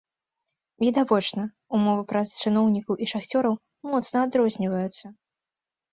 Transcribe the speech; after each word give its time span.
Відавочна, 0.83 1.43
умовы 1.79 2.03
працы 2.13 2.33
чыноўнікаў 2.47 2.93
і 3.03 3.11
шахцёраў 3.15 3.55
моцна 3.93 4.17
адрозніваюцца. 4.29 5.05